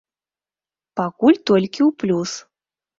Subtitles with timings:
[1.01, 2.31] Пакуль толькі ў плюс.